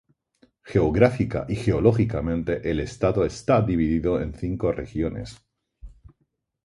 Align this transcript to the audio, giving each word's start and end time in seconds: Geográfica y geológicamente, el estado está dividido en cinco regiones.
Geográfica 0.63 1.45
y 1.47 1.55
geológicamente, 1.55 2.67
el 2.71 2.79
estado 2.79 3.23
está 3.23 3.61
dividido 3.61 4.19
en 4.19 4.33
cinco 4.33 4.71
regiones. 4.71 5.39